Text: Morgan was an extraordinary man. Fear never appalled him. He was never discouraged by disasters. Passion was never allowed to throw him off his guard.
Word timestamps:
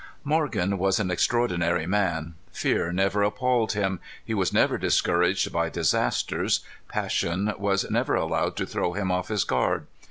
Morgan 0.23 0.79
was 0.79 0.99
an 0.99 1.11
extraordinary 1.11 1.85
man. 1.85 2.33
Fear 2.51 2.91
never 2.93 3.21
appalled 3.21 3.73
him. 3.73 3.99
He 4.25 4.33
was 4.33 4.51
never 4.51 4.79
discouraged 4.79 5.53
by 5.53 5.69
disasters. 5.69 6.61
Passion 6.87 7.53
was 7.59 7.87
never 7.91 8.15
allowed 8.15 8.55
to 8.55 8.65
throw 8.65 8.93
him 8.93 9.11
off 9.11 9.27
his 9.27 9.43
guard. 9.43 9.85